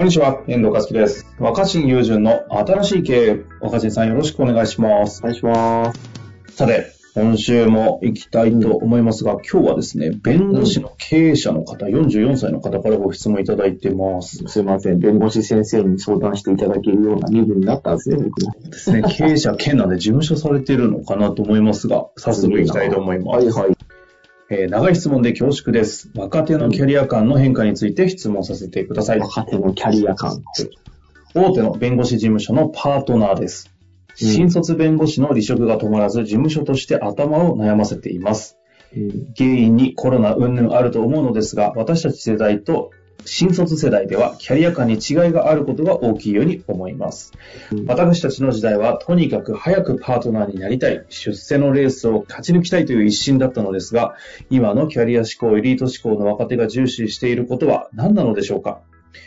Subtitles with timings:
[0.00, 1.26] こんにちは、遠藤和樹です。
[1.38, 5.20] 若新友人の新しい経営、若新さんよろしくお願いします。
[5.22, 6.56] お願いします。
[6.56, 14.42] さて、今週も行きたいと思いますが、今日はですね、弁護士の経営者の方、44歳の方からご質問いただいてます。
[14.46, 15.00] すいません。
[15.00, 18.54] 弁護士先生に相談していただけるような身分になったんですね、僕も。
[18.70, 23.44] ですね、経営者兼なんで事務所されているのかなと思いますが、早速行きたいと思います。
[23.44, 23.89] はいはい。
[24.52, 26.10] えー長い質問で恐縮です。
[26.16, 29.20] 若手のキャリア感の変化について質問させてください。
[29.20, 30.42] 若手のキャリア感。
[31.34, 33.70] 大手の弁護士事務所のパートナーです。
[33.70, 33.80] うん
[34.12, 38.58] 新卒弁護士の離職が止まらず、事務所として頭を悩ませています。
[38.94, 42.90] うん原因にコロナ云々あると思うのですが、私たち世代と
[43.24, 45.00] 新卒世代ではキャリア感に違い
[45.32, 47.32] があることが大きいように思います。
[47.72, 47.86] うん。
[47.86, 54.14] 私たちの時代はとにかく早くパートナーになりたい、出世のレースを勝ち抜きたいという一心だったのですが、
[54.50, 58.80] 今のキャリア志向、エリート志向の若手が重視していることは何なのでしょうか？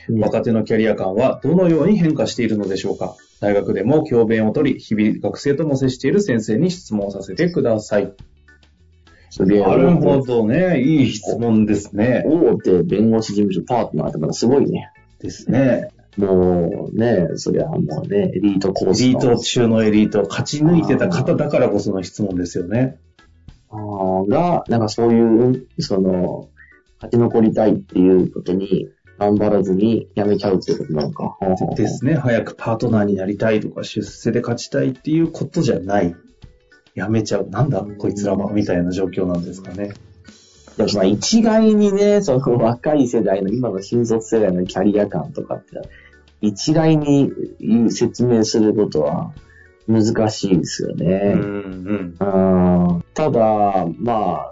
[0.09, 3.15] 若手のキャリア感はどのように変化しているのでしょうか？
[3.39, 8.13] 大学でも教鞭を取り、日々学生とも接している先生に質問させてください。
[9.33, 9.61] すげえ。
[9.61, 10.79] なるほどね。
[10.79, 12.23] いい質問ですね。
[12.27, 14.91] 大手弁護士事務所パートナーってまたすごいね。
[15.19, 15.87] ですね。
[16.17, 19.07] もうね、そりゃもうね、エリートコーエスの。
[19.07, 22.99] リート中のエリート、勝ち抜いてた方だからこその質問ですよね。
[23.71, 26.49] あーが、なんかそういう、その、
[27.01, 28.87] 勝ち残りたいっていうことに
[29.17, 31.37] 頑張らずに辞めちゃうっていうことなのか。
[31.75, 32.13] ですね。
[32.13, 36.15] 早くパートナーになりたいとか、出世で勝ちたいっていうことじゃない。
[36.95, 37.49] やめちゃう。
[37.49, 39.93] なんだ、こいつらは、みたいな状況なんですかね。
[40.77, 45.81] でもまあ一概にね、その若い世代の、今の新卒世代のキャリア感とかって、
[46.41, 47.31] 一概に
[47.89, 49.31] 説明することは
[49.87, 51.33] 難しいですようね。
[51.33, 54.51] ん、うんただ、まあ、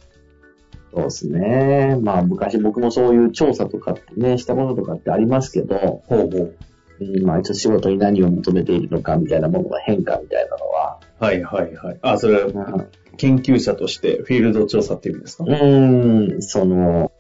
[0.93, 1.97] そうですね。
[2.01, 6.55] まあ昔僕もそういう調査とかってね、したこととかってありますけど、ほうほう。
[7.01, 11.99] うんまあ一応仕事に何を求めているのかみたいなものの変化みたいなのは、はいはいはい。
[12.01, 12.85] あ、それは
[13.17, 17.11] 研究者としてフィールド調査っていう意味ですかうーん、その、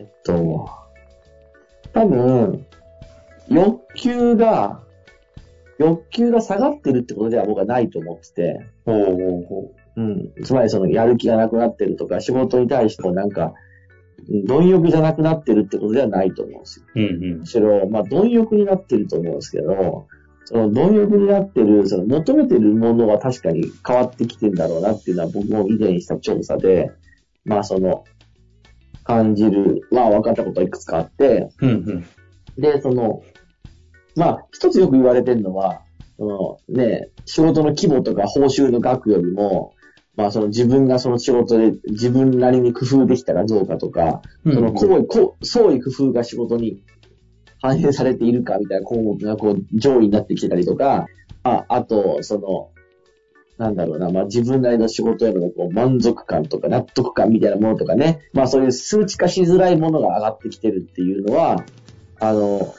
[0.00, 0.68] えっと、
[1.92, 2.66] 多分、
[3.48, 4.82] 欲求が、
[5.78, 9.14] 欲求が下がってるってことでは僕はないと思ってて、ほうほう
[9.48, 10.00] ほう。
[10.00, 10.32] ん。
[10.44, 13.69] つまりそのやる気がなくなってるとか、仕事に対してもなんか、うん
[14.28, 16.86] 貪欲じゃなくなってるってことではないと思うんですよ。
[16.94, 17.00] う。
[17.00, 20.06] うんむしろ、まあ、貪欲になってると思うんですけど、
[20.44, 26.90] その貪欲になってる、その求めてるものは確かに変わってきてんだろうなっていうのは僕も以前した調査で、
[27.44, 28.04] まあその、
[29.04, 31.70] 感じる、まあ分かったことはいくつかあって、うん。
[31.70, 32.04] うん
[32.58, 33.22] で、その、
[34.16, 35.82] まあ一つよく言われてるのは、
[36.18, 39.72] そのね、仕事の規模とか報酬の額よりも、
[40.20, 44.54] まあその自分がその仕事で自分なりに工夫できたかどうかとか、うん。
[44.54, 46.82] その、こう、こう、創意工夫が仕事に
[47.62, 51.06] 反映されているかみたいな項目がこう上位になってきてたりとか、
[51.42, 52.70] あ、あと、その、
[53.56, 61.64] なんだろうな、まあ自分なりの仕事へのこう満足感とか納得感みたいなものとかね、まあそういう数値化しづらいものが上がってきてるっていうのは、
[62.20, 62.74] あの、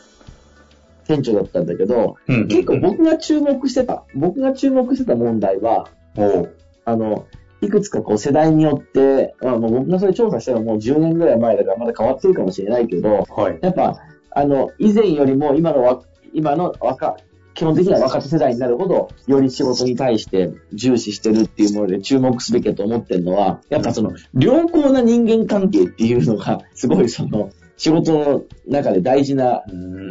[1.08, 5.88] 店長だったんだけど、うん、結構僕が注目してた、僕が注目してた問題は、
[6.18, 7.28] おうあの、
[7.62, 13.60] いくつかこう世代によって、まあもう僕がそれ調査したのはもう10年ぐらい前だからまだ変わってるかもしれないけど、はい。
[13.62, 14.00] やっぱ、
[14.32, 16.02] あの、以前よりも今のわ、
[16.34, 17.18] 今の若、
[17.54, 29.64] 基本的には若手世代になるほど、より仕事に対して重視してるっていうもので注目すべきだと思ってるのは、やっぱその、良好な人間関係っていうのが、すごいその、仕事の中で大事な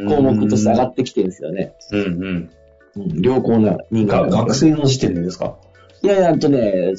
[0.08, 1.72] 項目として上がってきてるんですよね。
[1.92, 2.50] うんうん。
[2.96, 4.36] うん、良好な人間が関係。
[4.38, 5.56] 学生の時点でですか？
[6.02, 6.94] いやいや、あとね、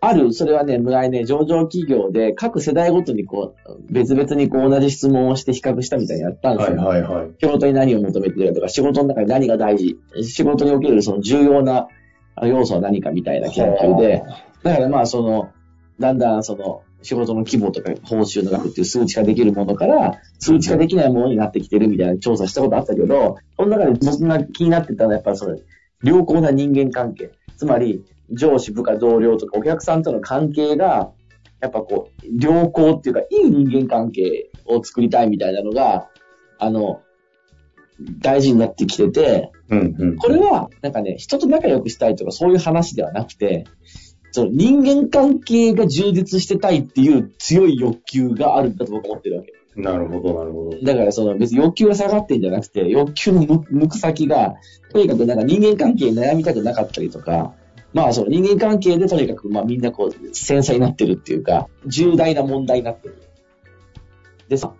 [0.00, 6.88] ある、それはね、前ね、上場企業で各世代ごとにこう、別々にこう同じ質問をして比較したみたいにやったんですはいよ。
[6.88, 7.30] はいはい。
[7.40, 11.88] 仕事に何を求めているかとか、仕事の中に何が大事、仕事におけるその重要な
[12.36, 14.22] あ要素は何かみたいな研究で、
[14.62, 15.50] だからまあその、
[15.98, 25.58] だんだんその、仕事の規模とか報酬の額っていう数値化できるものから、数値化できないものになってきてるみたいな調査したことあったけど、その中で僕が気になってたのはやっぱりその、
[26.02, 27.30] 良好な人間関係。
[27.56, 31.12] つまり、上司、部下、同僚とかお客さんとの関係が、
[31.60, 36.08] やっぱこう、良好っていうか、いい人間関係を作りたいみたいなのが、
[36.58, 37.02] あの、
[38.20, 40.16] 大事になってきてて、うんうん。
[40.16, 43.64] これは、なんかね、人と仲良くしたいとかそういう話ではなくて、
[44.32, 49.52] その人間関係が充実してたいっていう強い欲求があるんだと僕は思ってるわけ。
[49.76, 50.78] なるほど、なるほど。
[50.82, 54.54] だからその別に欲求が下がってんじゃなくて、欲求の向向く先が、
[54.90, 57.54] とにかくなんか人間関係に悩みたくなかったりとか、
[57.94, 63.22] まあその人間関係でとにかくまあみんなこう繊細になってるっていうか、重大な問題になってる。
[64.48, 64.74] でさ、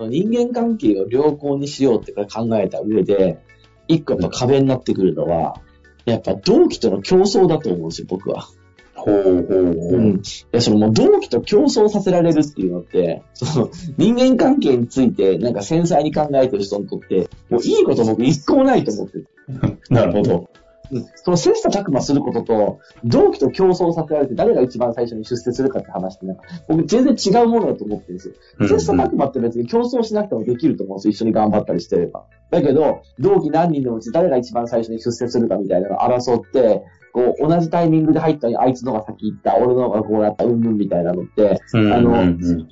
[0.00, 2.24] 人間関係を良好にしようって考
[2.58, 3.38] えた上で、
[3.86, 5.60] 一個やっぱ壁になってくるのは、
[6.04, 8.48] やっぱ同期との競争だと思うんですよ、僕は。
[8.94, 9.64] ほうほうほう。
[9.96, 10.16] うん。
[10.16, 19.28] いや、そのもう同期と競争させられるっていうのって、その人間関係についてなんか繊細に考えてる人にとって、もういいこと僕一個もないと思ってる。
[19.90, 20.48] なるほど。
[20.90, 21.06] うん。
[21.14, 28.34] その切磋琢磨することと、同期と競争させられて誰が一番最初に出世するかって話ってなんか、僕全然違うものだと思ってるんですよ。
[28.60, 31.10] うん切磋琢磨って別に競争しなくてもできると思うんですよ。
[31.12, 32.24] 一緒に頑張ったりしてれば。
[32.50, 36.82] だけど、同期何人のうち誰が一番最初に出世するかみたいなのを争って、
[37.12, 42.68] こう、同じタイミングで入ったのにあいつのが先行った、俺のがこうなった、うんぬんみたいなのって、うんあのうんうん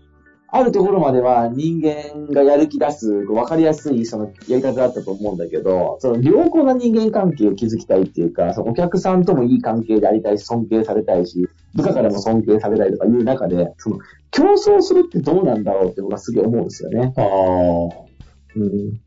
[0.56, 13.98] あるところまでは人間がやる気出す、分かりやすいそのやり方だったと思うんだけど、その良好な人間関係を築きたいっていうか、そのお客さんともいい関係でありたいし、尊敬されたいし、部下からも尊敬されたいとかいう中で、その
[14.30, 17.12] 競争するってどうなんだろうって僕はすげえ思うんですよね。
[17.16, 17.22] あ
[18.56, 19.00] うん。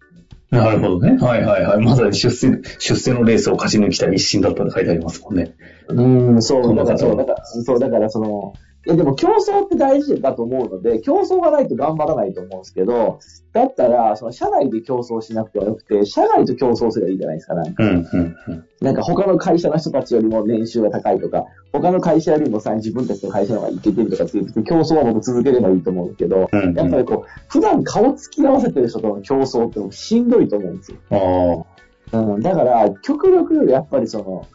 [0.52, 0.56] あ。
[0.58, 1.18] なるほどね。
[1.18, 1.86] はいはいはい。
[1.86, 5.56] まさに出世、出世のレースを勝ち抜きたい一心だったって書いてありますもんね。
[5.90, 6.02] う
[6.38, 8.54] ん、そう、そう、だから、そう、だからその、
[8.86, 13.20] いやでも競争って大事だと思うので、競争がないと頑張らないと思うんですけど、
[13.52, 17.84] だったら、その社内で競争しなくてはよくて、社外と競争すればいいじゃないですか、なんか。
[17.84, 18.66] うんうんうん。
[18.80, 30.98] なんか他の会社の人たちよりも年収が高いとか、他の会社よりもさ、自分たちの会社の方がいけてるとかっていう、競争は僕続ければいいと思うけど、うんうんやっぱりこう、普段顔つき合わせてる人との競争ってしんどいと思うんですよ。
[31.12, 32.22] ああ。
[32.22, 34.48] うん、だから、極力やっぱりその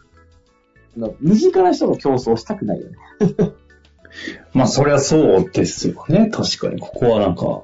[1.20, 2.96] 身近な人の競争したくないよね。
[4.52, 6.30] まあ、そりゃそうですよね。
[6.30, 6.80] 確かに。
[6.80, 7.62] ここはなんか、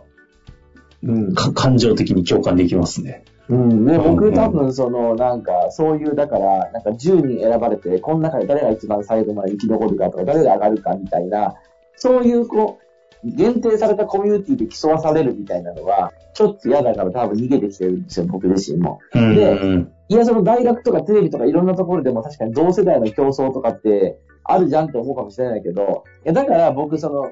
[1.03, 3.25] うんか感情的に共感できますね。
[3.49, 3.87] うん。
[3.87, 11.55] で、うんうん僕多分その、なんか、そういう、だから、なんか10人選ばれて、この中で誰が一番最後まで生き残るかとか、誰が上がるかみたいな、
[11.97, 12.79] そういう、こ
[13.25, 19.01] う、限定されたコミュニティで競わされるみたいなのは、ちょっと嫌だから多分逃げてきてるんですよ、僕自身も。
[19.15, 27.31] うんでうんいや、その大学とかテレビとかいろんなところでも確かに同世代の競争とかってあるじゃんって思うかもしれないけど、いや、だから僕その、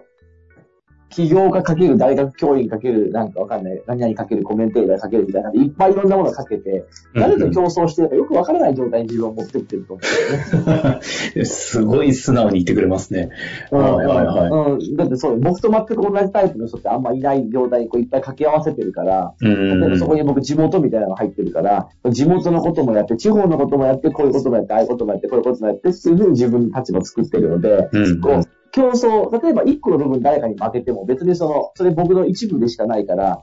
[1.11, 6.71] 起業家かける大学教員かけるなんかわかんない、何々かけるコメンテーターかけるみたいな、いっぱいいろんなものをかけて、
[7.15, 11.45] うん誰と競争してるかよくわからない状態に自分を持ってきてると思うね。
[11.45, 13.31] すごい素直に言ってくれますね。
[13.73, 14.97] うんはいはいはいうん。
[14.97, 28.43] だってそう、僕と全く同じタイプの人ってあんまいない状態にこういっぱい掛け合わせてるから、うん例えばそこに僕地元みたいなのが入ってるから、地元のこともやって、地方のこともやって、こういうこともやって、ああいうこともやって、こういうこともやってっていうふうに自分に立場を作ってるので、うんこう、
[28.79, 33.43] 競争、例えば1個の部分誰かに負けても別にその、それ僕の一部でしかないから、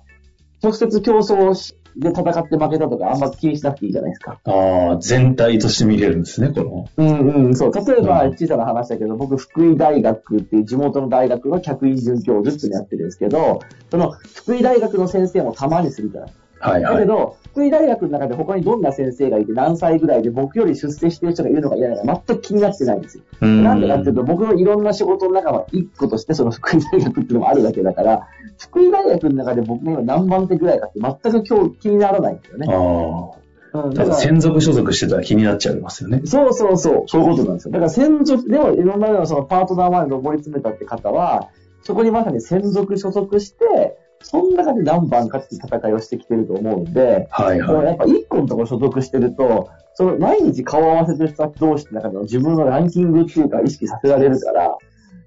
[0.63, 4.39] 直接競争しで戦って負けたとかあんま気にしなくていいじゃないですか。
[4.43, 6.89] ああ、全体として見れるんですね、この。
[6.97, 7.73] うんうん、そう。
[7.73, 13.61] 例えばうん小さな話だけど、僕、福井大学っていう地元の大学の客員准教授ってやってるんですけど、
[13.91, 16.27] その福井大学の先生もたまにするから。
[16.59, 16.93] はいはい。
[16.95, 23.23] だけど、福井大学の中で他にどんな先生がいて何歳ぐらいで僕より出世してる人がいるのかいないのか全く気になってないんですよ。
[23.41, 28.27] うんなんでかっていうと、僕のいろんな仕事の中の一個としてその福井大学っていうのもあるわけだから、
[28.57, 32.67] 福井大学の中で僕が今何番手ぐらいかって全く今日気にならないんだよね。
[32.69, 33.45] ああ。
[33.83, 36.21] うん、ただだから専属所属してたら気になっちゃいますよね。
[36.25, 37.71] そうそうそう、そういうことなんですよ。
[37.73, 41.49] だから専属、でもいろんなそのパートナーまで上り詰めたって方は、
[41.83, 47.85] そこにまさに専属所属して、その中で何番かって戦いをしてきてると思うんで、はいはい。
[47.85, 54.75] やっぱ一個のところ所属してると、その毎日顔を合わせてる人同士の中での自分のランキングっていうか意識させられるから、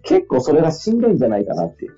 [0.03, 1.97] 結構それがしんどいんじゃないかなっていう。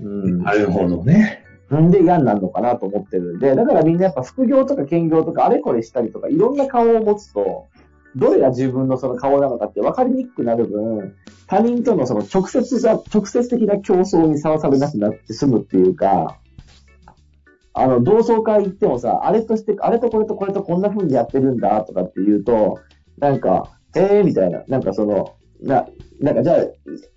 [0.00, 0.42] うん。
[0.42, 1.42] なるほどね。
[1.70, 7.68] なんで嫌になるのかなと思ってるんで、だからみんなやっぱ副業とか兼業とかあれこれしたりとかいろんな顔を持つと、
[8.14, 11.14] どれが自分のその顔なのかって分かりにくくなる分、
[11.50, 16.38] 他人とのその直接が、直接的な競争にさらされなくなって済むっていうか、
[17.72, 22.78] あの、同窓会行ってもさ、あれとして、あれとこれとこれとこんな風にやってるんだとかって言うと、
[23.18, 25.86] なんか、えーみたいな、なんかその、な、
[26.20, 26.56] なんかじゃあ、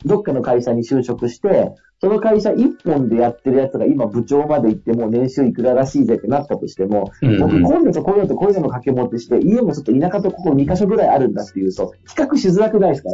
[0.05, 1.71] どっかの会社に就職して、
[2.01, 13.09] その会社一本でやってるやつが今部長まで行ってもう年収いくららしいぜってなったとしても、うん僕こういうのとこういうのとこういうのも掛け持ってして、家もちょっと田舎とここ2カ所ぐらいあるんだっていうと、比較しづらくないですか？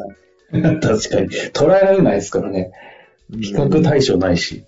[0.52, 1.30] 確かに。
[1.54, 2.72] 捉えられないですからね。
[3.32, 4.64] 比較対象ないし。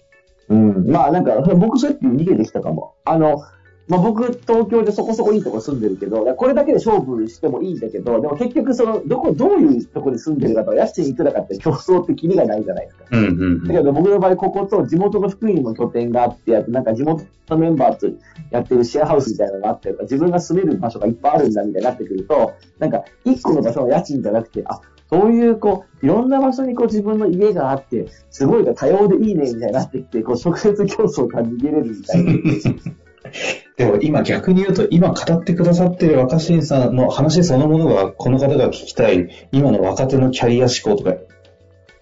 [0.49, 0.87] うん。
[0.87, 2.93] まあなんか、僕そうやって逃げてきたかも。
[3.05, 3.43] あの、
[3.87, 13.05] まあ僕、東京でそこそこいいとこ住んでるけど、これだけで勝負してもいいんだけど、でも結局その、どこ、どういうとこで住んでるかとか、家賃いくらかって競争ってキリがないじゃないですか。
[13.11, 18.07] うんうんだけど僕の場合、ここと地元の福井にも拠点があって、あとなんか地元のメンバーと
[18.51, 24.79] やってるシェアハウスみたいなのがあって、自分が住める場所がいっぱいあるんだみたいになってくると、なんか一個の場所の家賃じゃなくて、あ、
[25.11, 32.33] そういうこう、いろんな場所にこう自分の家があって、すごい多様でいいねみたいになってきて、こう直接競争が逃げれるみたいな。
[33.77, 41.15] でも今逆に言うと、今語ってくださってる若新さんの話そのものが、この方が聞きたい、今の若手のキャリア志向とか、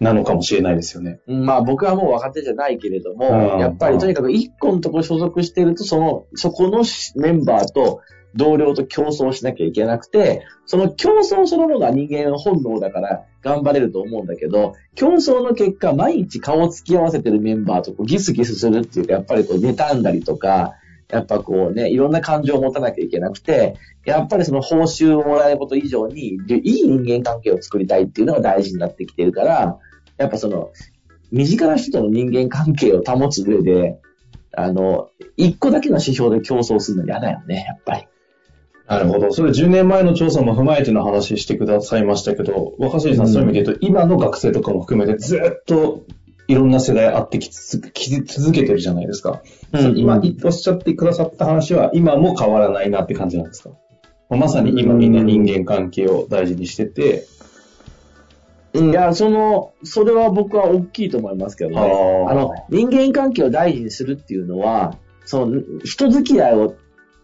[0.00, 1.20] なのかもしれないですよね。
[1.26, 6.84] まあ僕はもう若手じゃないけれども、うんやっぱりとにかく一個のところ所属してると、その、そこの
[7.16, 8.00] メンバーと
[8.34, 20.76] 同僚と競争しなきゃいけなくて、その競争そのものは人間の本能だから頑張れると思うんだけど、競争の結果、毎日顔を突き合わせてるメンバーとこうギスギスするっていうか、やっぱりこう妬んだりとか、
[21.08, 29.78] やっぱこうね、いろんな感情を持たなきゃいけなくて、やっぱりその報酬をもらえること以上に、でいい人間関係を作りたいっていうのが大事になってきてるから、
[30.20, 30.70] やっぱその、
[31.32, 33.98] 身近な人との人間関係を保つ上で、
[34.52, 38.06] あの、一個だけの指標で競争するの嫌だよね、やっぱり。
[38.86, 39.32] なるほど。
[39.32, 46.04] それ10年前の調査も踏まえての話してくださいましたけど、若新さん、そういう意味で言うと、今の学生とかも含めてずっと
[46.48, 49.42] いろんな世代あってきつき続けてるじゃないですか。
[49.72, 53.70] うん今おっしゃってくださった話は、今も変わらないなって感じなんですか？
[54.30, 57.24] まさに今みんな人間関係を大事にしてて、
[58.72, 61.78] いや、その、それは僕は大きいと思いますけどね。
[62.28, 66.76] あの、人間関係を大事にするっていうのは、その、人付き合いを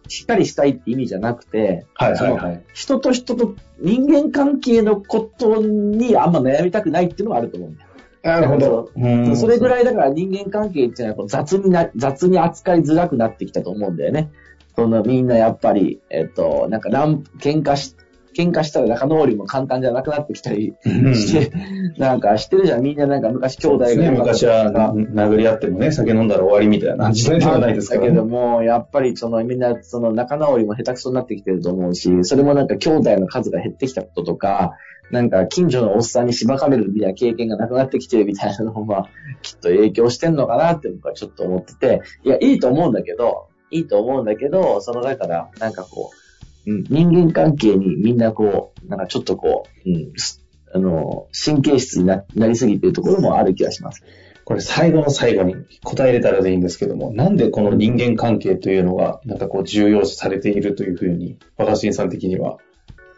[0.07, 2.63] しっかりしたいって意味じゃなくて、はいはいはい。
[2.73, 7.89] 人と人と人間関係のことにあんま悩みたくないっていうのがあると思うんだよ。
[8.23, 8.91] なるほど。
[8.95, 14.31] うんそれぐらいだから人間関係っていうのは雑にな、雑に扱いづらくなってきたと思うんだよね。
[14.75, 17.95] そのみんなやっぱり、えっと、なんか乱、喧嘩し、
[18.35, 21.51] 喧嘩したら仲直りも簡単じゃなくなってきたりうんして、
[21.97, 22.81] なんかしてるじゃん。
[22.81, 28.07] みんななんか昔兄弟が、ね、昔はな殴り合ってもね、酒飲んだら終わりみたいな時代ではないですかね。
[28.07, 34.77] けども、やっぱりそのみんなその仲直りも下手くそになってきてると思うし、それもなんか兄弟の数が減ってきたこととか、
[35.11, 39.09] なんか近所のおっさんにしばかれるみたいな経験がなくなってきてるみたいなのも、まあ、
[39.41, 46.26] きっと影響してんのかなって僕はちょっと思ってて、いや、いいと思うんだけど、いいと思うんだけど、そのだから、なんかこう、うん、
[46.67, 54.03] 人間関係にみんなこう、なんかちょっとこう、うん、すあの、神経質にななりすぎてるところもある気がします。
[54.43, 62.57] これ最後の最後に答えれたらでいいんですけども、なんでこの人間関係というのが、なんかこう重要視されているというふうに、若新さん的には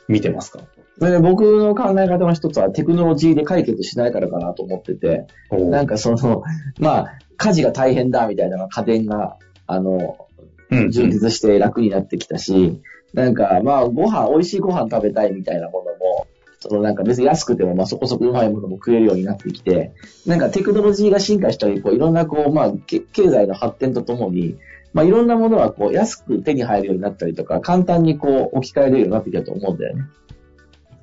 [0.08, 0.60] 見てますか？
[1.00, 6.44] 僕の考え方の一つはテクノロジーで解決しないからかなと思ってて、なんかその、
[6.79, 10.27] まあ、家事が大変だみたいな家電が、あの、
[10.72, 10.91] うん。
[10.91, 12.82] 充実して楽になってきたし、
[13.13, 16.28] なんかまあ、ご飯、美味しいご飯食べたいみたいなものも、
[16.60, 19.94] そのなんか別に安くてもまあそこそこうまいものも食えるようになってきて、
[20.25, 24.58] なんかテクノロジーが進化したり、こういろんなこう、まあ、経済の発展とともに、
[24.94, 30.04] まあいろんなものはこう安く手に入るようになったりとか、簡単にこう置き換えれるようになってきたと思うんだよね。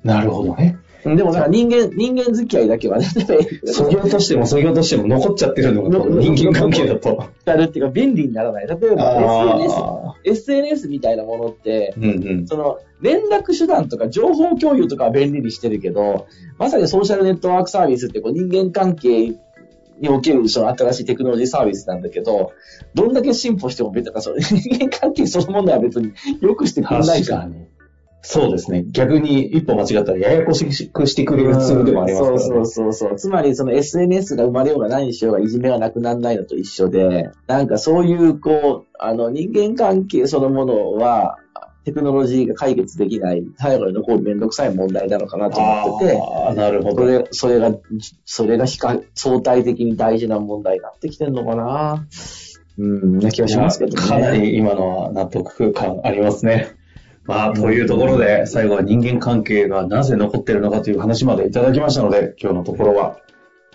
[0.03, 0.77] なるほどね。
[1.03, 3.05] でもなんか人間、人間付き合いだけはね、
[3.65, 7.23] そ業としてもそ業としても残っちゃってるのが人間関係だと。
[7.45, 8.67] やるっていうか便利にならない。
[8.67, 12.47] 例えば SNS、あ SNS みたいなものって、ーうんうん。
[12.47, 16.25] その、連絡手段とか情報共有とかは便利にしてるけど、
[16.57, 19.35] まさにソーシャルネットワークサービスってこう人間関係
[19.99, 22.53] におけるその新しいテクノロジーサービスなんだけど、
[22.93, 27.67] どんだけ進歩しても別に人間関係そのものは別に良くしてくれないじゃん。
[28.23, 28.29] に。
[28.29, 28.85] そうですね。
[28.91, 32.39] 逆に一歩間違ったらややこしくしてくれるツールでもありますからね。
[32.39, 33.15] そうそうそうそう。
[33.15, 41.37] つまりその SNS が生まれようが何しようがいじめがなくならないのと一緒で、なんかそういうこう、あの人間関係そのものは、
[41.87, 46.97] テクノロジーが解決できない、最後に残るめんどくさい問題なのかなと思ってて、ああ、なるほど。
[46.97, 47.71] それ、それが、
[48.25, 52.05] それが相対的に大事な問題になってきてるのかな
[52.77, 54.05] うん、な気がしますけどね。
[54.05, 56.75] かなり今のは納得感ありますね。
[57.27, 63.17] まあ、というところで、最後は人間関係がなぜ残っているのかという話までいただきましたので、今日のところは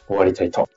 [0.08, 0.68] 終わりたいと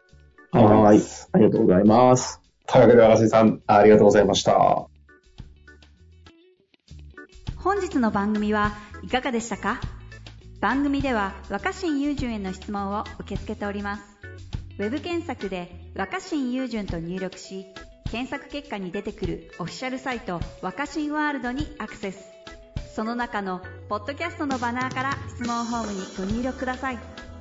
[0.51, 1.29] 思いはーいます。。
[1.32, 2.41] ありがとうございます。
[2.67, 4.88] というわけで、若新さん、ありがとうございました。
[7.58, 9.79] 本日の番組はいかがでしたか？
[10.62, 14.03] 番組では若新雄純への質問を受け付けております
[14.79, 17.65] ウェブ検索で若新雄純と入力し
[18.10, 22.35] 検索結果に出てくるオフィシャルサイト若新ワールドにアクセス
[22.96, 23.60] その中の
[23.90, 27.35] ポッドキャストのバナーから質問ホームにご入力ください。